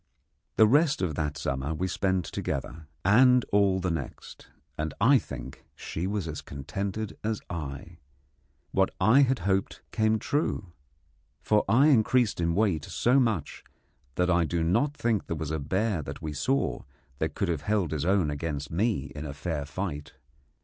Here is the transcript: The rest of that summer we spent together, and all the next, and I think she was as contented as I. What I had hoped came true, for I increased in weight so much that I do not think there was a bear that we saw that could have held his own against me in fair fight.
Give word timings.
The 0.55 0.65
rest 0.65 1.03
of 1.03 1.13
that 1.13 1.37
summer 1.37 1.75
we 1.75 1.87
spent 1.87 2.25
together, 2.25 2.87
and 3.05 3.45
all 3.51 3.79
the 3.79 3.91
next, 3.91 4.47
and 4.75 4.95
I 4.99 5.19
think 5.19 5.63
she 5.75 6.07
was 6.07 6.27
as 6.27 6.41
contented 6.41 7.15
as 7.23 7.39
I. 7.51 7.99
What 8.71 8.89
I 8.99 9.21
had 9.21 9.37
hoped 9.45 9.83
came 9.91 10.17
true, 10.17 10.73
for 11.43 11.63
I 11.69 11.89
increased 11.89 12.41
in 12.41 12.55
weight 12.55 12.85
so 12.85 13.19
much 13.19 13.63
that 14.15 14.31
I 14.31 14.43
do 14.43 14.63
not 14.63 14.97
think 14.97 15.27
there 15.27 15.35
was 15.37 15.51
a 15.51 15.59
bear 15.59 16.01
that 16.01 16.19
we 16.19 16.33
saw 16.33 16.81
that 17.19 17.35
could 17.35 17.49
have 17.49 17.61
held 17.61 17.91
his 17.91 18.03
own 18.03 18.31
against 18.31 18.71
me 18.71 19.11
in 19.13 19.31
fair 19.33 19.65
fight. 19.67 20.13